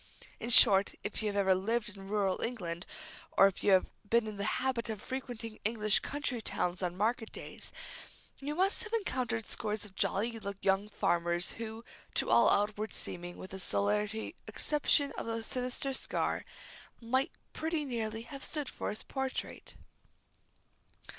In 0.39 0.49
short, 0.49 0.95
if 1.03 1.21
you 1.21 1.27
have 1.27 1.35
ever 1.35 1.53
lived 1.53 1.89
in 1.95 2.07
rural 2.07 2.41
England, 2.41 2.87
or 3.37 3.45
if 3.45 3.63
you 3.63 3.71
have 3.73 3.91
been 4.09 4.25
in 4.25 4.37
the 4.37 4.45
habit 4.57 4.89
of 4.89 4.99
frequenting 4.99 5.59
English 5.63 5.99
country 5.99 6.41
towns 6.41 6.81
on 6.81 6.97
market 6.97 7.31
days, 7.31 7.71
you 8.39 8.55
must 8.55 8.81
have 8.83 8.93
encountered 8.93 9.45
scores 9.47 9.85
of 9.85 9.93
jolly 9.95 10.41
young 10.63 10.89
farmers 10.89 11.51
who, 11.51 11.85
to 12.15 12.31
all 12.31 12.49
outward 12.49 12.93
seeming, 12.93 13.37
with 13.37 13.51
the 13.51 13.59
solitary 13.59 14.35
exception 14.47 15.11
of 15.19 15.27
the 15.27 15.43
sinister 15.43 15.93
scar, 15.93 16.45
might 16.99 17.31
pretty 17.53 17.85
nearly 17.85 18.23
have 18.23 18.43
stood 18.43 18.69
for 18.69 18.89
his 18.89 19.03
portrait. 19.03 19.75